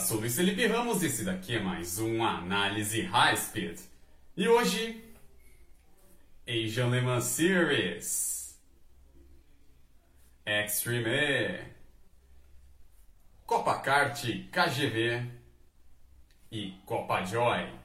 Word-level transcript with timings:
sou 0.00 0.18
Luiz 0.18 0.34
Felipe 0.34 0.66
Ramos 0.66 1.02
e 1.02 1.06
esse 1.06 1.24
daqui 1.24 1.54
é 1.54 1.60
mais 1.60 2.00
um 2.00 2.24
Análise 2.24 3.02
High 3.02 3.36
Speed. 3.36 3.78
E 4.36 4.48
hoje, 4.48 5.04
Asian 6.48 6.88
Le 6.90 7.00
Mans 7.00 7.24
Series, 7.24 8.58
Extreme 10.44 11.08
E, 11.08 11.64
Copa 13.46 13.78
Kart 13.78 14.20
KGV 14.50 15.24
e 16.50 16.72
Copa 16.84 17.24
Joy. 17.24 17.79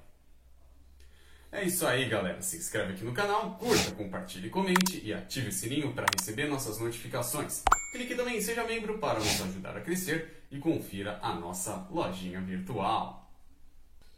É 1.52 1.64
isso 1.64 1.86
aí, 1.88 2.10
galera. 2.10 2.42
Se 2.42 2.58
inscreve 2.58 2.94
aqui 2.94 3.04
no 3.04 3.14
canal, 3.14 3.56
curta, 3.58 3.92
compartilhe, 3.92 4.50
comente 4.50 5.02
e 5.04 5.14
ative 5.14 5.50
o 5.50 5.52
sininho 5.52 5.94
para 5.94 6.06
receber 6.18 6.48
nossas 6.48 6.80
notificações. 6.80 7.64
Clique 7.92 8.16
também 8.16 8.38
em 8.38 8.42
Seja 8.42 8.64
Membro 8.64 8.98
para 9.00 9.20
nos 9.20 9.42
ajudar 9.42 9.78
a 9.78 9.82
crescer 9.82 10.46
e 10.52 10.58
confira 10.60 11.20
a 11.22 11.34
nossa 11.34 11.88
lojinha 11.90 12.42
virtual. 12.42 13.26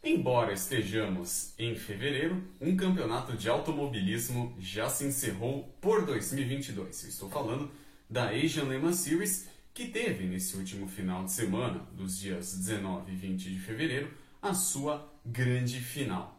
Embora 0.02 0.52
estejamos 0.52 1.52
em 1.58 1.74
fevereiro, 1.74 2.42
um 2.60 2.76
campeonato 2.76 3.36
de 3.36 3.48
automobilismo 3.48 4.56
já 4.58 4.88
se 4.88 5.04
encerrou 5.04 5.76
por 5.80 6.06
2022. 6.06 7.02
Eu 7.02 7.08
estou 7.08 7.28
falando 7.28 7.70
da 8.08 8.30
Asian 8.30 8.64
Le 8.64 8.78
Mans 8.78 8.98
Series, 8.98 9.48
que 9.74 9.88
teve 9.88 10.24
nesse 10.24 10.56
último 10.56 10.88
final 10.88 11.24
de 11.24 11.32
semana, 11.32 11.80
dos 11.92 12.18
dias 12.18 12.56
19 12.56 13.12
e 13.12 13.16
20 13.16 13.50
de 13.50 13.58
fevereiro, 13.58 14.10
a 14.40 14.54
sua 14.54 15.12
grande 15.24 15.80
final. 15.80 16.37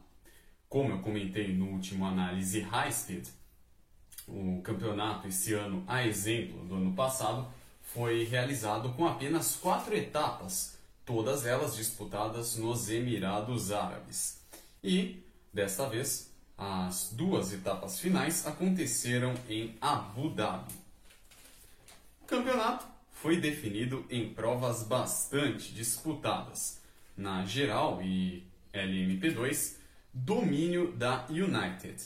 Como 0.69 0.91
eu 0.91 0.99
comentei 0.99 1.51
no 1.51 1.65
último 1.65 2.05
análise 2.05 2.63
Speed, 2.91 3.27
o 4.27 4.61
campeonato 4.61 5.27
esse 5.27 5.51
ano, 5.55 5.83
a 5.87 6.05
exemplo 6.05 6.63
do 6.65 6.75
ano 6.75 6.93
passado, 6.93 7.51
foi 7.81 8.23
realizado 8.23 8.93
com 8.93 9.07
apenas 9.07 9.55
quatro 9.55 9.95
etapas, 9.95 10.77
todas 11.03 11.47
elas 11.47 11.75
disputadas 11.75 12.55
nos 12.55 12.87
Emirados 12.87 13.71
Árabes. 13.71 14.39
E, 14.83 15.23
desta 15.51 15.89
vez, 15.89 16.31
as 16.55 17.13
duas 17.13 17.51
etapas 17.51 17.99
finais 17.99 18.45
aconteceram 18.45 19.33
em 19.49 19.75
Abu 19.81 20.29
Dhabi. 20.29 20.71
O 22.21 22.25
campeonato 22.27 22.85
foi 23.11 23.41
definido 23.41 24.05
em 24.07 24.31
provas 24.35 24.83
bastante 24.83 25.73
disputadas. 25.73 26.79
Na 27.17 27.43
geral 27.43 28.03
e 28.03 28.43
LMP2, 28.71 29.78
domínio 30.13 30.91
da 30.93 31.25
United. 31.29 32.03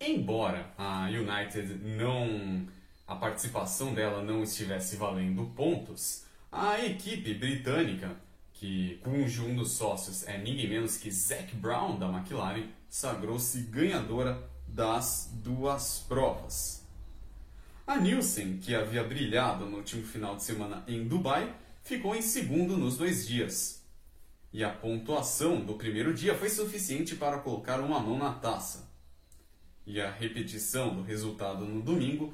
Embora 0.00 0.72
a 0.76 1.06
United 1.06 1.74
não 1.82 2.68
a 3.06 3.14
participação 3.14 3.94
dela 3.94 4.22
não 4.22 4.42
estivesse 4.42 4.96
valendo 4.96 5.46
pontos, 5.54 6.24
a 6.50 6.84
equipe 6.84 7.34
britânica, 7.34 8.16
que 8.52 8.98
cujo 9.04 9.44
um 9.44 9.54
dos 9.54 9.72
sócios 9.72 10.26
é 10.26 10.38
ninguém 10.38 10.68
menos 10.68 10.96
que 10.96 11.10
Zac 11.10 11.54
Brown 11.54 11.98
da 11.98 12.08
McLaren, 12.08 12.68
sagrou-se 12.88 13.60
ganhadora 13.62 14.42
das 14.66 15.30
duas 15.34 16.04
provas. 16.08 16.84
A 17.86 17.96
Nielsen, 17.96 18.58
que 18.58 18.74
havia 18.74 19.04
brilhado 19.04 19.66
no 19.66 19.76
último 19.76 20.04
final 20.04 20.34
de 20.34 20.42
semana 20.42 20.82
em 20.88 21.06
Dubai, 21.06 21.54
ficou 21.84 22.16
em 22.16 22.22
segundo 22.22 22.76
nos 22.76 22.96
dois 22.96 23.28
dias, 23.28 23.85
e 24.56 24.64
a 24.64 24.70
pontuação 24.70 25.60
do 25.60 25.74
primeiro 25.74 26.14
dia 26.14 26.34
foi 26.34 26.48
suficiente 26.48 27.14
para 27.14 27.40
colocar 27.40 27.78
uma 27.78 28.00
mão 28.00 28.16
na 28.16 28.32
taça. 28.32 28.90
E 29.86 30.00
a 30.00 30.10
repetição 30.10 30.96
do 30.96 31.02
resultado 31.02 31.66
no 31.66 31.82
domingo 31.82 32.32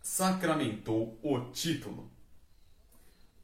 sacramentou 0.00 1.18
o 1.20 1.40
título. 1.50 2.08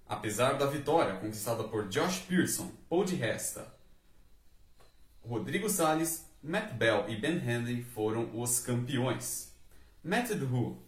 Apesar 0.08 0.52
da 0.52 0.66
vitória 0.66 1.16
conquistada 1.16 1.64
por 1.64 1.88
Josh 1.88 2.20
Pearson, 2.20 2.70
Paul 2.88 3.04
de 3.04 3.16
Resta, 3.16 3.74
Rodrigo 5.20 5.68
Salles, 5.68 6.30
Matt 6.40 6.74
Bell 6.74 7.08
e 7.08 7.16
Ben 7.16 7.38
Hanley 7.38 7.82
foram 7.82 8.40
os 8.40 8.60
campeões. 8.60 9.52
Matt 10.04 10.28
Drew, 10.28 10.80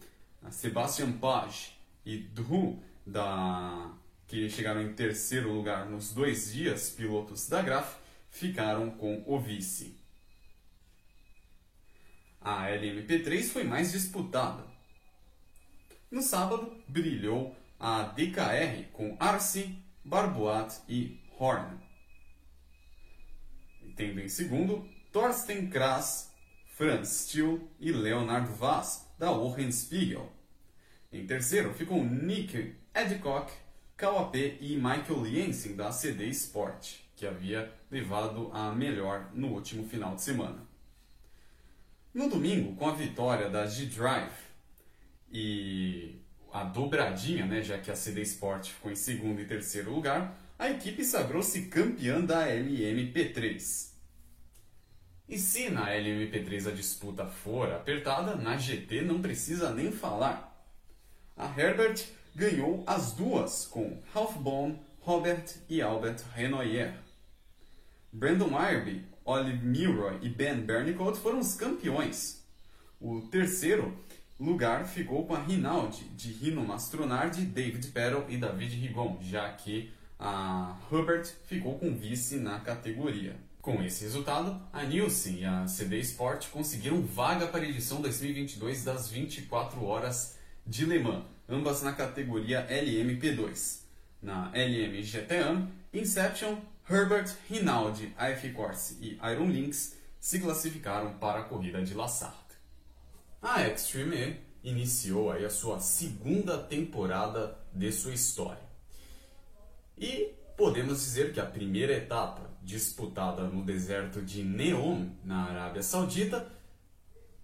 Sebastian 0.49 1.11
Page 1.17 1.77
e 2.05 2.19
Drew 2.19 2.81
da 3.05 3.91
que 4.29 4.47
chegaram 4.47 4.83
em 4.83 4.93
terceiro 4.93 5.51
lugar 5.51 5.87
nos 5.89 6.13
dois 6.13 6.53
dias, 6.53 6.91
pilotos 6.91 7.49
da 7.49 7.63
Graf, 7.63 7.95
ficaram 8.29 8.91
com 8.91 9.23
o 9.25 9.39
vice. 9.39 9.97
A 12.39 12.67
LMP3 12.67 13.49
foi 13.49 13.63
mais 13.63 13.91
disputada. 13.91 14.63
No 16.11 16.21
sábado, 16.21 16.79
brilhou 16.87 17.55
a 17.79 18.03
DKR 18.03 18.83
com 18.93 19.17
Arce, 19.19 19.75
Barboat 20.05 20.79
e 20.87 21.19
Horn. 21.39 21.79
Tendo 23.95 24.21
em 24.21 24.29
segundo, 24.29 24.87
Thorsten 25.11 25.71
Kras, 25.71 26.31
Franz 26.75 27.25
Still 27.25 27.67
e 27.79 27.91
Leonard 27.91 28.53
Vaz, 28.53 29.07
da 29.17 29.29
Spiegel. 29.71 30.31
Em 31.11 31.25
terceiro 31.25 31.73
ficou 31.73 32.05
Nick 32.05 32.75
Edcock 32.93 33.51
KOP 33.99 34.57
e 34.61 34.77
Michael 34.77 35.25
Jensen 35.25 35.75
da 35.75 35.91
CD 35.91 36.27
Sport, 36.27 36.99
que 37.17 37.27
havia 37.27 37.69
levado 37.91 38.49
a 38.53 38.73
melhor 38.73 39.29
no 39.33 39.49
último 39.49 39.85
final 39.89 40.15
de 40.15 40.21
semana. 40.21 40.65
No 42.13 42.29
domingo, 42.29 42.77
com 42.77 42.87
a 42.87 42.95
vitória 42.95 43.49
da 43.49 43.67
G-Drive 43.67 44.31
e 45.29 46.15
a 46.49 46.63
dobradinha, 46.63 47.45
né, 47.45 47.61
já 47.61 47.77
que 47.77 47.91
a 47.91 47.95
CD 47.95 48.21
Sport 48.21 48.69
ficou 48.69 48.89
em 48.89 48.95
segundo 48.95 49.41
e 49.41 49.45
terceiro 49.45 49.91
lugar, 49.91 50.33
a 50.57 50.69
equipe 50.69 51.03
sagrou-se 51.03 51.65
campeã 51.65 52.21
da 52.21 52.47
LMP3. 52.47 53.89
E 55.27 55.37
se 55.37 55.69
na 55.69 55.89
LMP3 55.89 56.69
a 56.69 56.71
disputa 56.71 57.27
for 57.27 57.69
apertada, 57.69 58.35
na 58.35 58.55
GT 58.55 59.01
não 59.01 59.21
precisa 59.21 59.73
nem 59.73 59.91
falar. 59.91 60.47
A 61.35 61.45
Herbert 61.59 62.18
ganhou 62.39 62.85
as 62.87 63.11
duas 63.11 63.67
com 63.67 64.01
Ralph 64.13 64.37
Bond, 64.37 64.79
Robert 65.01 65.43
e 65.67 65.81
Albert 65.81 66.23
Renoyer. 66.33 66.93
Brandon 68.13 68.51
Irby, 68.57 69.03
Olive 69.25 69.65
Milroy 69.65 70.19
e 70.21 70.29
Ben 70.29 70.61
Bernicolt 70.61 71.19
foram 71.19 71.39
os 71.39 71.53
campeões. 71.55 72.41
O 72.99 73.19
terceiro 73.23 73.93
lugar 74.39 74.87
ficou 74.87 75.27
com 75.27 75.35
a 75.35 75.43
Rinaldi, 75.43 76.05
de 76.15 76.31
Rino 76.31 76.65
Mastronardi, 76.65 77.41
David 77.41 77.87
Perel 77.87 78.25
e 78.29 78.37
David 78.37 78.73
Rigon, 78.73 79.19
já 79.21 79.51
que 79.51 79.91
a 80.17 80.77
Hubert 80.89 81.27
ficou 81.45 81.77
com 81.77 81.93
vice 81.93 82.37
na 82.37 82.61
categoria. 82.61 83.35
Com 83.61 83.83
esse 83.83 84.05
resultado, 84.05 84.61
a 84.71 84.83
Nielsen 84.85 85.41
e 85.41 85.45
a 85.45 85.67
CD 85.67 85.99
Sport 85.99 86.47
conseguiram 86.51 87.01
vaga 87.01 87.47
para 87.47 87.59
a 87.59 87.69
edição 87.69 88.01
2022 88.01 88.85
das 88.85 89.09
24 89.09 89.83
horas 89.83 90.37
de 90.65 90.85
Le 90.85 90.99
Mans, 90.99 91.25
ambas 91.49 91.81
na 91.81 91.93
categoria 91.93 92.67
LMP2. 92.69 93.79
Na 94.21 94.51
LM 94.53 95.01
GTM, 95.01 95.67
Inception, 95.93 96.57
Herbert, 96.89 97.35
Rinaldi, 97.49 98.13
AF 98.17 98.49
Corse 98.51 98.97
e 99.01 99.17
Iron 99.31 99.47
Lynx 99.47 99.95
se 100.19 100.39
classificaram 100.39 101.13
para 101.17 101.39
a 101.39 101.43
corrida 101.43 101.81
de 101.81 101.93
La 101.93 102.07
Sarthe. 102.07 102.55
A 103.41 103.63
Extreme 103.63 104.15
E 104.61 104.69
iniciou 104.69 105.31
aí 105.31 105.45
a 105.45 105.49
sua 105.49 105.79
segunda 105.79 106.57
temporada 106.57 107.57
de 107.73 107.91
sua 107.91 108.13
história. 108.13 108.61
E 109.97 110.33
podemos 110.57 110.99
dizer 110.99 111.31
que 111.31 111.39
a 111.39 111.45
primeira 111.45 111.93
etapa, 111.93 112.49
disputada 112.61 113.43
no 113.43 113.63
deserto 113.63 114.21
de 114.21 114.43
Neom, 114.43 115.09
na 115.23 115.45
Arábia 115.45 115.81
Saudita, 115.81 116.51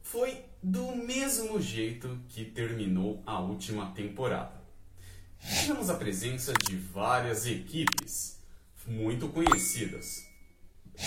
foi 0.01 0.44
do 0.67 0.95
mesmo 0.95 1.62
jeito 1.62 2.19
que 2.27 2.44
terminou 2.44 3.21
a 3.23 3.39
última 3.39 3.91
temporada. 3.91 4.59
Tivemos 5.39 5.91
a 5.91 5.94
presença 5.94 6.53
de 6.53 6.75
várias 6.75 7.45
equipes 7.45 8.41
muito 8.88 9.27
conhecidas. 9.27 10.25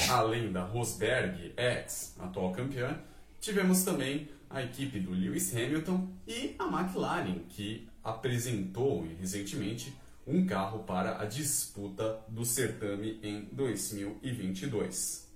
Além 0.08 0.52
da 0.52 0.62
Rosberg 0.62 1.55
X, 1.56 2.14
atual 2.20 2.52
campeã, 2.52 3.02
tivemos 3.40 3.82
também 3.82 4.28
a 4.49 4.62
equipe 4.62 5.00
do 5.00 5.10
Lewis 5.10 5.52
Hamilton 5.52 6.08
e 6.25 6.55
a 6.56 6.66
McLaren, 6.66 7.40
que 7.49 7.88
apresentou 8.05 9.08
recentemente 9.19 9.93
um 10.25 10.46
carro 10.46 10.84
para 10.84 11.20
a 11.20 11.25
disputa 11.25 12.20
do 12.28 12.44
certame 12.44 13.19
em 13.25 13.49
2022. 13.50 15.28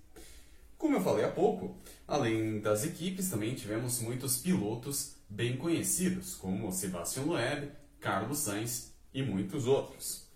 Como 0.82 0.96
eu 0.96 1.00
falei 1.00 1.24
há 1.24 1.30
pouco, 1.30 1.76
além 2.08 2.58
das 2.58 2.82
equipes, 2.84 3.30
também 3.30 3.54
tivemos 3.54 4.00
muitos 4.00 4.38
pilotos 4.38 5.14
bem 5.30 5.56
conhecidos, 5.56 6.34
como 6.34 6.72
Sebastian 6.72 7.22
Loeb, 7.22 7.70
Carlos 8.00 8.38
Sainz 8.38 8.92
e 9.14 9.22
muitos 9.22 9.68
outros. 9.68 10.26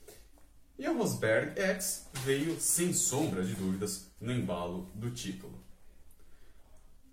E 0.78 0.86
a 0.86 0.92
Rosberg 0.92 1.60
X 1.60 2.06
veio 2.22 2.60
sem 2.60 2.92
sombra 2.92 3.44
de 3.44 3.54
dúvidas 3.54 4.06
no 4.20 4.30
embalo 4.30 4.88
do 4.94 5.10
título. 5.10 5.60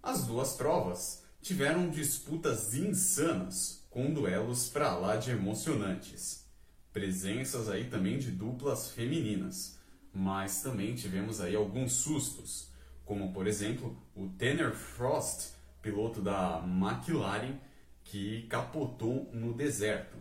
As 0.03 0.27
duas 0.27 0.53
provas 0.53 1.23
tiveram 1.41 1.89
disputas 1.89 2.75
insanas, 2.75 3.83
com 3.89 4.13
duelos 4.13 4.69
para 4.69 4.95
lá 4.95 5.15
de 5.15 5.31
emocionantes. 5.31 6.45
presenças 6.93 7.67
aí 7.67 7.89
também 7.89 8.19
de 8.19 8.29
duplas 8.29 8.91
femininas, 8.91 9.79
mas 10.13 10.61
também 10.61 10.93
tivemos 10.93 11.41
aí 11.41 11.55
alguns 11.55 11.93
sustos, 11.93 12.71
como 13.05 13.33
por 13.33 13.47
exemplo 13.47 13.97
o 14.15 14.29
Tanner 14.29 14.71
Frost, 14.71 15.53
piloto 15.81 16.21
da 16.21 16.63
McLaren, 16.65 17.55
que 18.03 18.43
capotou 18.43 19.29
no 19.33 19.53
deserto. 19.53 20.17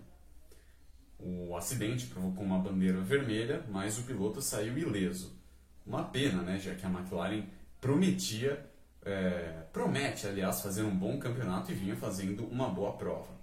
O 1.18 1.56
acidente 1.56 2.06
provocou 2.06 2.44
uma 2.44 2.58
bandeira 2.58 3.00
vermelha, 3.00 3.64
mas 3.70 3.98
o 3.98 4.02
piloto 4.02 4.42
saiu 4.42 4.76
ileso. 4.76 5.40
Uma 5.86 6.04
pena, 6.04 6.42
né, 6.42 6.58
já 6.58 6.74
que 6.74 6.84
a 6.84 6.88
McLaren 6.88 7.44
prometia, 7.80 8.64
é, 9.04 9.64
promete, 9.72 10.26
aliás, 10.26 10.60
fazer 10.60 10.82
um 10.82 10.96
bom 10.96 11.18
campeonato 11.18 11.70
e 11.70 11.74
vinha 11.74 11.96
fazendo 11.96 12.44
uma 12.46 12.68
boa 12.68 12.92
prova. 12.92 13.42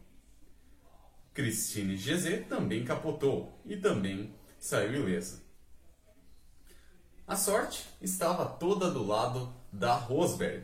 Christine 1.34 1.96
GZ 1.96 2.48
também 2.48 2.84
capotou 2.84 3.58
e 3.66 3.78
também 3.78 4.34
saiu 4.58 4.94
ilesa. 4.94 5.42
A 7.30 7.36
sorte 7.36 7.86
estava 8.02 8.44
toda 8.44 8.90
do 8.90 9.06
lado 9.06 9.54
da 9.72 9.94
Rosberg, 9.94 10.64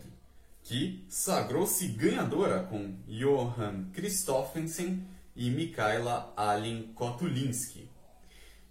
que 0.64 1.06
sagrou-se 1.08 1.90
ganhadora 1.90 2.64
com 2.64 2.96
Johan 3.08 3.86
Christoffersen 3.94 5.06
e 5.36 5.52
Mikaela 5.52 6.34
Alin 6.36 6.92
Kotulinski. 6.96 7.88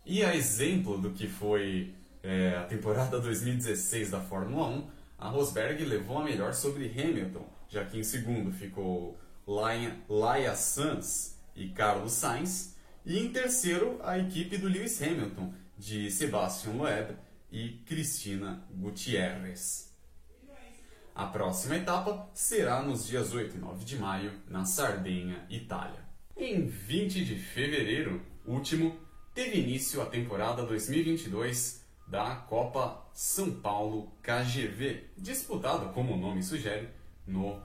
E 0.05 0.25
a 0.25 0.35
exemplo 0.35 0.99
do 0.99 1.13
que 1.13 1.29
foi 1.29 1.95
é, 2.21 2.57
a 2.57 2.65
temporada 2.65 3.21
2016 3.21 4.11
da 4.11 4.21
Fórmula 4.21 4.67
1, 4.67 4.91
a 5.17 5.29
Rosberg 5.29 5.85
levou 5.85 6.19
a 6.19 6.25
melhor 6.25 6.53
sobre 6.53 6.87
Hamilton, 6.87 7.47
já 7.69 7.85
que 7.85 7.97
em 7.97 8.03
segundo 8.03 8.51
ficou 8.51 9.17
Laia 9.47 10.57
Sanz 10.57 11.39
e 11.55 11.69
Carlos 11.69 12.11
Sainz, 12.11 12.75
e 13.07 13.21
em 13.21 13.31
terceiro 13.31 14.01
a 14.03 14.19
equipe 14.19 14.59
do 14.59 14.67
Lewis 14.67 15.01
Hamilton, 15.01 15.55
de 15.79 16.11
Sebastian 16.11 16.73
Loeb 16.73 17.15
e 17.55 17.79
Cristina 17.87 18.67
Gutierrez. 18.69 19.95
A 21.15 21.27
próxima 21.27 21.77
etapa 21.77 22.29
será 22.35 22.83
nos 22.83 23.07
dias 23.07 23.33
8 23.33 23.57
e 23.57 23.61
9 23.61 23.85
de 23.85 23.97
maio, 23.97 24.33
na 24.49 24.65
Sardenha, 24.65 25.47
Itália. 25.49 26.05
Em 26.37 26.67
20 26.67 27.25
de 27.25 27.37
fevereiro, 27.37 28.21
último, 28.45 28.99
teve 29.33 29.61
início 29.61 30.03
a 30.03 30.07
temporada 30.07 30.67
2022 30.67 31.85
da 32.09 32.35
Copa 32.35 33.09
São 33.13 33.53
Paulo 33.53 34.13
KGV, 34.21 35.05
disputada, 35.17 35.87
como 35.91 36.15
o 36.15 36.19
nome 36.19 36.43
sugere, 36.43 36.89
no 37.25 37.63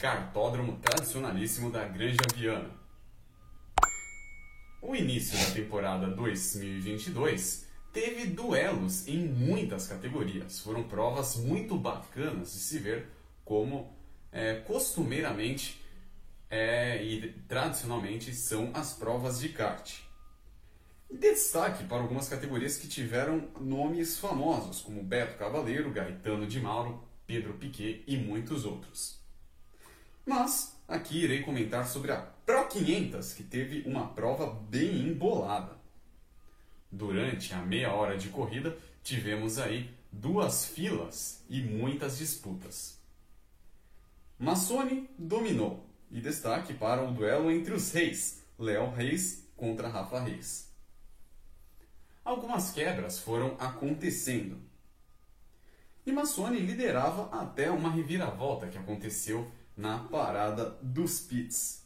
cartódromo 0.00 0.78
tradicionalíssimo 0.78 1.68
da 1.68 1.84
Granja 1.84 2.22
Viana. 2.32 2.70
O 4.80 4.94
início 4.94 5.36
da 5.36 5.52
temporada 5.52 6.06
2022 6.06 7.69
teve 7.92 8.26
duelos 8.26 9.06
em 9.06 9.18
muitas 9.18 9.86
categorias. 9.86 10.60
Foram 10.60 10.82
provas 10.84 11.36
muito 11.36 11.76
bacanas 11.76 12.52
de 12.52 12.58
se 12.58 12.78
ver 12.78 13.08
como 13.44 13.92
é, 14.32 14.56
costumeiramente 14.56 15.80
é, 16.48 17.02
e 17.02 17.32
tradicionalmente 17.48 18.34
são 18.34 18.70
as 18.74 18.92
provas 18.92 19.40
de 19.40 19.50
kart. 19.50 20.00
Destaque 21.10 21.84
para 21.84 22.02
algumas 22.02 22.28
categorias 22.28 22.76
que 22.76 22.86
tiveram 22.86 23.48
nomes 23.60 24.18
famosos, 24.18 24.80
como 24.80 25.02
Beto 25.02 25.36
Cavaleiro, 25.36 25.90
Gaetano 25.90 26.46
de 26.46 26.60
Mauro, 26.60 27.02
Pedro 27.26 27.54
Piquet 27.54 28.04
e 28.06 28.16
muitos 28.16 28.64
outros. 28.64 29.18
Mas 30.24 30.76
aqui 30.86 31.24
irei 31.24 31.42
comentar 31.42 31.86
sobre 31.88 32.12
a 32.12 32.18
Pro 32.20 32.68
500, 32.68 33.32
que 33.32 33.42
teve 33.42 33.82
uma 33.88 34.08
prova 34.08 34.46
bem 34.46 35.08
embolada. 35.08 35.79
Durante 36.90 37.54
a 37.54 37.58
meia 37.58 37.92
hora 37.92 38.16
de 38.18 38.28
corrida, 38.28 38.76
tivemos 39.02 39.58
aí 39.58 39.90
duas 40.10 40.64
filas 40.64 41.44
e 41.48 41.60
muitas 41.62 42.18
disputas. 42.18 42.98
Massoni 44.38 45.08
dominou, 45.18 45.86
e 46.10 46.20
destaque 46.20 46.74
para 46.74 47.04
o 47.04 47.12
duelo 47.12 47.50
entre 47.50 47.72
os 47.72 47.92
reis, 47.92 48.42
Léo 48.58 48.90
Reis 48.90 49.46
contra 49.56 49.88
Rafa 49.88 50.20
Reis. 50.20 50.68
Algumas 52.24 52.72
quebras 52.72 53.18
foram 53.18 53.56
acontecendo. 53.58 54.58
E 56.04 56.10
Massoni 56.10 56.58
liderava 56.58 57.28
até 57.40 57.70
uma 57.70 57.90
reviravolta 57.90 58.66
que 58.66 58.78
aconteceu 58.78 59.50
na 59.76 59.98
parada 59.98 60.70
dos 60.82 61.20
pits 61.20 61.80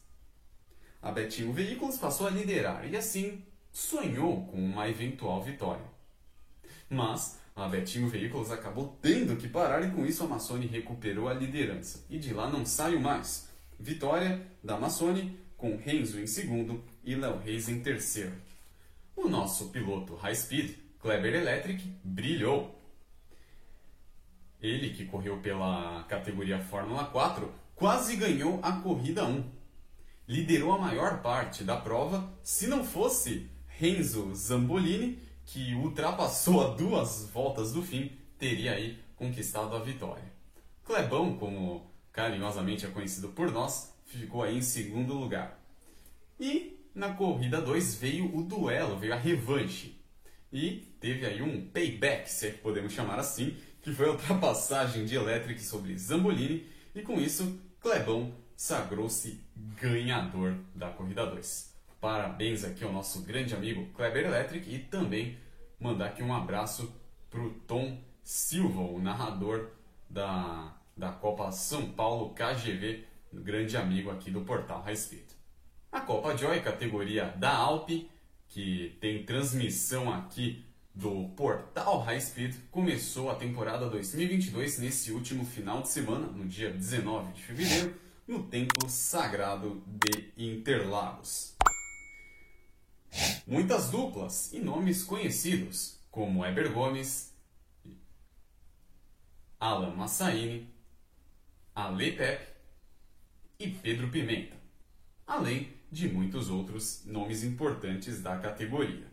a 1.05 1.11
Betinho 1.11 1.53
Veículos 1.53 1.99
passou 1.99 2.25
a 2.25 2.31
liderar 2.31 2.91
e 2.91 2.97
assim 2.97 3.43
sonhou 3.75 4.45
com 4.45 4.57
uma 4.57 4.87
eventual 4.87 5.43
vitória. 5.43 5.83
Mas 6.89 7.37
a 7.53 7.67
Betinho 7.67 8.07
Veículos 8.07 8.49
acabou 8.49 8.97
tendo 9.01 9.35
que 9.35 9.49
parar 9.49 9.85
e 9.85 9.91
com 9.91 10.05
isso 10.05 10.23
a 10.23 10.27
Massoni 10.27 10.65
recuperou 10.65 11.27
a 11.27 11.33
liderança. 11.33 12.05
E 12.09 12.17
de 12.17 12.33
lá 12.33 12.49
não 12.49 12.65
saiu 12.65 13.01
mais. 13.01 13.49
Vitória 13.77 14.47
da 14.63 14.79
Massoni 14.79 15.37
com 15.57 15.75
Renzo 15.75 16.17
em 16.21 16.25
segundo 16.25 16.81
e 17.03 17.15
Léo 17.15 17.37
Reis 17.39 17.67
em 17.67 17.81
terceiro. 17.81 18.31
O 19.13 19.27
nosso 19.27 19.67
piloto 19.71 20.15
High 20.15 20.35
Speed, 20.35 20.77
Kleber 20.97 21.35
Electric, 21.35 21.83
brilhou. 22.01 22.79
Ele 24.61 24.91
que 24.91 25.03
correu 25.03 25.41
pela 25.41 26.05
categoria 26.07 26.59
Fórmula 26.59 27.03
4 27.07 27.53
quase 27.75 28.15
ganhou 28.15 28.57
a 28.63 28.71
corrida 28.71 29.25
1 29.25 29.43
liderou 30.27 30.73
a 30.73 30.79
maior 30.79 31.21
parte 31.21 31.63
da 31.63 31.77
prova, 31.77 32.33
se 32.41 32.67
não 32.67 32.83
fosse 32.83 33.49
Renzo 33.77 34.33
Zambolini, 34.33 35.19
que 35.45 35.75
ultrapassou 35.75 36.65
a 36.65 36.75
duas 36.75 37.29
voltas 37.33 37.73
do 37.73 37.83
fim, 37.83 38.09
teria 38.39 38.71
aí 38.71 38.97
conquistado 39.17 39.75
a 39.75 39.79
vitória. 39.79 40.23
Clebão, 40.85 41.37
como 41.37 41.91
carinhosamente 42.11 42.85
é 42.85 42.89
conhecido 42.89 43.29
por 43.29 43.51
nós, 43.51 43.93
ficou 44.05 44.43
aí 44.43 44.57
em 44.57 44.61
segundo 44.61 45.13
lugar. 45.13 45.59
E 46.39 46.79
na 46.95 47.13
corrida 47.15 47.61
2 47.61 47.95
veio 47.95 48.33
o 48.33 48.43
duelo, 48.43 48.97
veio 48.97 49.13
a 49.13 49.17
revanche. 49.17 49.99
E 50.53 50.95
teve 51.01 51.25
aí 51.25 51.41
um 51.41 51.67
payback, 51.67 52.31
se 52.31 52.47
é 52.47 52.51
que 52.51 52.59
podemos 52.59 52.93
chamar 52.93 53.19
assim, 53.19 53.57
que 53.81 53.91
foi 53.91 54.07
a 54.07 54.11
ultrapassagem 54.11 55.05
de 55.05 55.15
Electric 55.15 55.61
sobre 55.61 55.97
Zambolini, 55.97 56.65
e 56.95 57.01
com 57.01 57.19
isso 57.19 57.59
Clebão 57.81 58.33
sagrou-se 58.55 59.41
ganhador 59.53 60.55
da 60.73 60.89
corrida 60.89 61.25
2. 61.25 61.74
Parabéns 62.05 62.63
aqui 62.63 62.83
ao 62.83 62.93
nosso 62.93 63.23
grande 63.23 63.55
amigo 63.55 63.87
Kleber 63.95 64.27
Electric 64.27 64.71
e 64.71 64.77
também 64.77 65.39
mandar 65.79 66.05
aqui 66.05 66.21
um 66.21 66.35
abraço 66.35 66.93
para 67.31 67.41
o 67.41 67.49
Tom 67.65 67.99
Silva, 68.21 68.81
o 68.81 69.01
narrador 69.01 69.71
da, 70.07 70.77
da 70.95 71.11
Copa 71.11 71.51
São 71.51 71.89
Paulo 71.93 72.35
KGV, 72.35 73.05
grande 73.33 73.75
amigo 73.75 74.11
aqui 74.11 74.29
do 74.29 74.41
portal 74.41 74.83
High 74.83 74.95
Speed. 74.95 75.25
A 75.91 75.99
Copa 75.99 76.37
Joy, 76.37 76.61
categoria 76.61 77.25
da 77.37 77.55
Alpe, 77.55 78.07
que 78.49 78.95
tem 79.01 79.25
transmissão 79.25 80.13
aqui 80.13 80.63
do 80.93 81.29
portal 81.29 82.01
High 82.01 82.21
Speed, 82.21 82.55
começou 82.69 83.31
a 83.31 83.35
temporada 83.35 83.89
2022 83.89 84.77
nesse 84.77 85.11
último 85.11 85.43
final 85.43 85.81
de 85.81 85.87
semana, 85.87 86.27
no 86.27 86.45
dia 86.45 86.69
19 86.69 87.33
de 87.33 87.41
fevereiro 87.41 87.95
no 88.27 88.43
templo 88.43 88.87
sagrado 88.89 89.83
de 89.87 90.31
Interlagos. 90.37 91.54
Muitas 93.47 93.91
duplas 93.91 94.51
e 94.53 94.59
nomes 94.59 95.03
conhecidos, 95.03 95.99
como 96.09 96.43
Eber 96.43 96.73
Gomes, 96.73 97.31
Alan 99.59 99.93
Massaini, 99.93 100.67
Ale 101.75 102.13
Pepe 102.13 102.47
e 103.59 103.69
Pedro 103.69 104.09
Pimenta, 104.09 104.55
além 105.27 105.71
de 105.91 106.07
muitos 106.07 106.49
outros 106.49 107.03
nomes 107.05 107.43
importantes 107.43 108.19
da 108.19 108.35
categoria. 108.39 109.05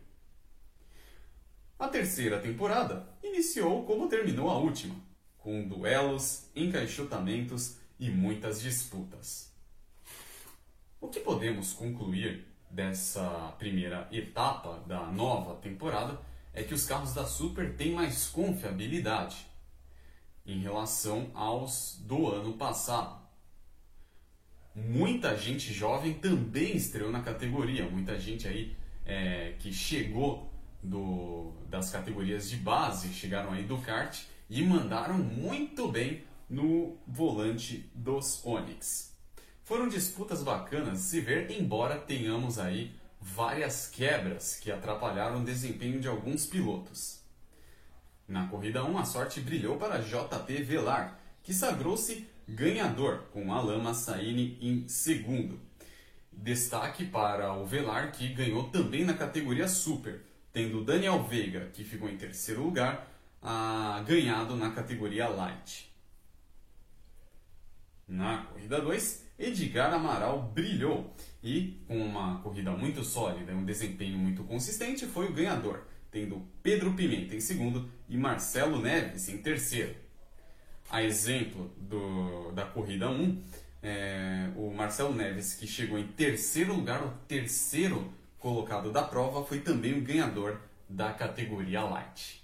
A 1.77 1.87
terceira 1.87 2.39
temporada 2.39 3.07
iniciou 3.21 3.85
como 3.85 4.09
terminou 4.09 4.49
a 4.49 4.57
última, 4.57 4.95
com 5.37 5.67
duelos, 5.67 6.49
encaixotamentos 6.55 7.77
e 7.99 8.09
muitas 8.09 8.59
disputas. 8.59 9.53
O 10.99 11.07
que 11.07 11.19
podemos 11.19 11.71
concluir 11.71 12.52
dessa 12.73 13.53
primeira 13.59 14.07
etapa 14.11 14.83
da 14.87 15.05
nova 15.05 15.55
temporada 15.61 16.19
é 16.53 16.63
que 16.63 16.73
os 16.73 16.85
carros 16.85 17.13
da 17.13 17.25
Super 17.25 17.75
têm 17.75 17.93
mais 17.93 18.27
confiabilidade 18.27 19.45
em 20.45 20.59
relação 20.59 21.29
aos 21.35 22.01
do 22.01 22.27
ano 22.27 22.53
passado. 22.53 23.21
Muita 24.75 25.37
gente 25.37 25.71
jovem 25.71 26.15
também 26.15 26.75
estreou 26.75 27.11
na 27.11 27.21
categoria, 27.21 27.87
muita 27.87 28.19
gente 28.19 28.47
aí 28.47 28.75
é, 29.05 29.53
que 29.59 29.71
chegou 29.71 30.51
do, 30.81 31.53
das 31.69 31.91
categorias 31.91 32.49
de 32.49 32.57
base, 32.57 33.13
chegaram 33.13 33.51
aí 33.51 33.63
do 33.63 33.77
kart 33.77 34.19
e 34.49 34.63
mandaram 34.63 35.19
muito 35.19 35.87
bem 35.87 36.23
no 36.49 36.97
volante 37.05 37.89
dos 37.93 38.43
Onix. 38.43 39.12
Foram 39.63 39.87
disputas 39.87 40.43
bacanas 40.43 40.99
se 40.99 41.21
ver, 41.21 41.49
embora 41.49 41.97
tenhamos 41.97 42.59
aí 42.59 42.93
várias 43.21 43.87
quebras 43.87 44.59
que 44.61 44.69
atrapalharam 44.69 45.41
o 45.41 45.45
desempenho 45.45 46.01
de 46.01 46.07
alguns 46.07 46.45
pilotos. 46.45 47.21
Na 48.27 48.45
corrida 48.47 48.83
1, 48.83 48.97
a 48.97 49.05
sorte 49.05 49.39
brilhou 49.39 49.77
para 49.77 49.99
JP 50.01 50.63
Velar, 50.63 51.17
que 51.41 51.53
sagrou-se 51.53 52.27
ganhador, 52.45 53.19
com 53.31 53.53
Alain 53.53 53.81
Massaini 53.81 54.57
em 54.61 54.85
segundo. 54.89 55.57
Destaque 56.29 57.05
para 57.05 57.53
o 57.53 57.65
Velar, 57.65 58.11
que 58.11 58.33
ganhou 58.33 58.65
também 58.65 59.05
na 59.05 59.13
categoria 59.13 59.69
Super, 59.69 60.25
tendo 60.51 60.83
Daniel 60.83 61.23
Veiga, 61.23 61.69
que 61.71 61.85
ficou 61.85 62.09
em 62.09 62.17
terceiro 62.17 62.63
lugar, 62.63 63.07
ah, 63.41 64.03
ganhado 64.05 64.57
na 64.57 64.71
categoria 64.71 65.29
Light. 65.29 65.92
Na 68.13 68.43
corrida 68.43 68.79
2, 68.79 69.25
Edgar 69.39 69.91
Amaral 69.91 70.51
brilhou 70.53 71.11
e, 71.43 71.83
com 71.87 71.97
uma 71.97 72.39
corrida 72.41 72.69
muito 72.69 73.03
sólida 73.03 73.51
e 73.51 73.55
um 73.55 73.65
desempenho 73.65 74.19
muito 74.19 74.43
consistente, 74.43 75.07
foi 75.07 75.25
o 75.25 75.33
ganhador, 75.33 75.81
tendo 76.11 76.45
Pedro 76.61 76.93
Pimenta 76.93 77.35
em 77.35 77.39
segundo 77.39 77.89
e 78.07 78.15
Marcelo 78.15 78.79
Neves 78.79 79.29
em 79.29 79.39
terceiro. 79.39 79.95
A 80.91 81.01
exemplo 81.01 81.73
do, 81.75 82.51
da 82.51 82.65
corrida 82.65 83.09
1, 83.09 83.43
é, 83.81 84.51
o 84.55 84.71
Marcelo 84.71 85.15
Neves, 85.15 85.55
que 85.55 85.65
chegou 85.65 85.97
em 85.97 86.05
terceiro 86.05 86.75
lugar, 86.75 87.03
o 87.03 87.09
terceiro 87.27 88.13
colocado 88.37 88.91
da 88.91 89.01
prova, 89.01 89.43
foi 89.43 89.59
também 89.61 89.97
o 89.97 90.03
ganhador 90.03 90.61
da 90.87 91.11
categoria 91.13 91.81
Light. 91.81 92.42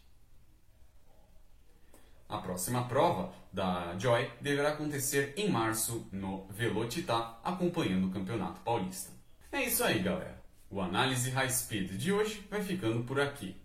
A 2.29 2.37
próxima 2.37 2.87
prova 2.87 3.33
da 3.51 3.97
Joy 3.97 4.29
deverá 4.39 4.69
acontecer 4.69 5.33
em 5.35 5.49
março 5.49 6.07
no 6.11 6.45
Velocitar, 6.51 7.39
acompanhando 7.43 8.05
o 8.05 8.11
Campeonato 8.11 8.61
Paulista. 8.61 9.11
É 9.51 9.63
isso 9.63 9.83
aí, 9.83 9.97
galera. 9.97 10.39
O 10.69 10.79
Análise 10.79 11.31
High 11.31 11.49
Speed 11.49 11.93
de 11.93 12.13
hoje 12.13 12.45
vai 12.47 12.61
ficando 12.61 13.03
por 13.03 13.19
aqui. 13.19 13.59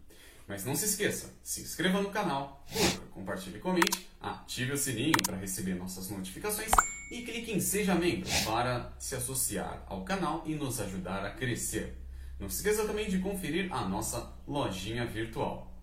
Mas 0.48 0.64
não 0.64 0.74
se 0.74 0.86
esqueça, 0.86 1.34
se 1.42 1.60
inscreva 1.60 2.00
no 2.00 2.08
canal, 2.08 2.64
curta, 2.72 3.06
compartilhe 3.10 3.58
comente, 3.58 4.08
ative 4.18 4.72
o 4.72 4.78
sininho 4.78 5.22
para 5.22 5.36
receber 5.36 5.74
nossas 5.74 6.08
notificações 6.08 6.70
e 7.12 7.20
clique 7.20 7.52
em 7.52 7.60
Seja 7.60 7.94
Membro 7.94 8.30
para 8.46 8.94
se 8.98 9.14
associar 9.14 9.84
ao 9.86 10.04
canal 10.04 10.42
e 10.46 10.54
nos 10.54 10.80
ajudar 10.80 11.22
a 11.22 11.32
crescer. 11.32 11.98
Não 12.40 12.48
se 12.48 12.56
esqueça 12.56 12.86
também 12.86 13.10
de 13.10 13.18
conferir 13.18 13.70
a 13.70 13.86
nossa 13.86 14.32
lojinha 14.48 15.04
virtual. 15.04 15.73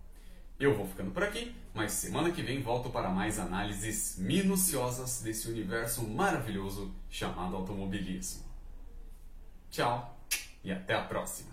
Eu 0.62 0.76
vou 0.76 0.86
ficando 0.86 1.10
por 1.10 1.24
aqui, 1.24 1.52
mas 1.74 1.90
semana 1.90 2.30
que 2.30 2.40
vem 2.40 2.62
volto 2.62 2.88
para 2.88 3.08
mais 3.08 3.36
análises 3.36 4.16
minuciosas 4.16 5.20
desse 5.20 5.48
universo 5.48 6.06
maravilhoso 6.06 6.94
chamado 7.10 7.56
automobilismo. 7.56 8.44
Tchau 9.72 10.16
e 10.62 10.70
até 10.70 10.94
a 10.94 11.02
próxima! 11.02 11.51